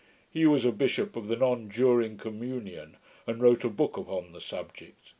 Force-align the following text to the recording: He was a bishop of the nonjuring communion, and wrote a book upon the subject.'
He 0.31 0.47
was 0.47 0.65
a 0.65 0.71
bishop 0.71 1.15
of 1.15 1.27
the 1.27 1.35
nonjuring 1.35 2.17
communion, 2.17 2.97
and 3.27 3.39
wrote 3.39 3.63
a 3.63 3.69
book 3.69 3.97
upon 3.97 4.31
the 4.31 4.41
subject.' 4.41 4.97